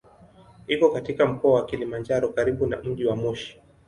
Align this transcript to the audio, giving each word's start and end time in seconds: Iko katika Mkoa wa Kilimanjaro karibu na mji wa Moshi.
Iko 0.67 0.89
katika 0.89 1.25
Mkoa 1.25 1.53
wa 1.55 1.65
Kilimanjaro 1.65 2.29
karibu 2.29 2.65
na 2.67 2.77
mji 2.83 3.05
wa 3.05 3.15
Moshi. 3.15 3.61